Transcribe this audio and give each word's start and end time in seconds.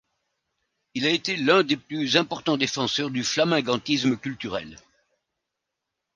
Il 0.95 1.05
a 1.05 1.11
été 1.11 1.35
l'un 1.37 1.61
des 1.61 1.77
plus 1.77 2.17
importants 2.17 2.57
défenseurs 2.57 3.11
du 3.11 3.23
flamingantisme 3.23 4.17
culturel. 4.17 4.79